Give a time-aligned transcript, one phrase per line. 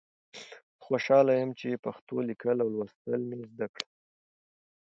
[0.47, 3.89] زه خوشحاله یم چې پښتو لیکل او لوستل مې زده کړل.